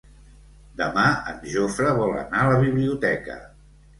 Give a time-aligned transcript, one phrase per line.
[0.79, 1.03] Demà
[1.33, 3.37] en Jofre vol anar a la biblioteca.